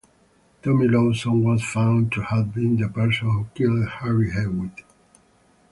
[0.63, 4.81] Tommy Lawson was found to have been the person who killed Harry Hewitt.